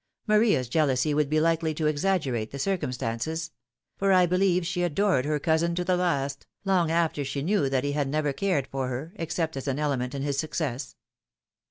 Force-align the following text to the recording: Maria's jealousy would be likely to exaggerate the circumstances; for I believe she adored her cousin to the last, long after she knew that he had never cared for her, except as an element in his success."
Maria's 0.25 0.67
jealousy 0.67 1.13
would 1.13 1.29
be 1.29 1.39
likely 1.39 1.75
to 1.75 1.85
exaggerate 1.85 2.49
the 2.49 2.57
circumstances; 2.57 3.51
for 3.99 4.11
I 4.11 4.25
believe 4.25 4.65
she 4.65 4.81
adored 4.81 5.25
her 5.25 5.37
cousin 5.37 5.75
to 5.75 5.83
the 5.83 5.95
last, 5.95 6.47
long 6.65 6.89
after 6.89 7.23
she 7.23 7.43
knew 7.43 7.69
that 7.69 7.83
he 7.83 7.91
had 7.91 8.07
never 8.09 8.33
cared 8.33 8.65
for 8.65 8.87
her, 8.87 9.13
except 9.17 9.55
as 9.55 9.67
an 9.67 9.77
element 9.77 10.15
in 10.15 10.23
his 10.23 10.39
success." 10.39 10.95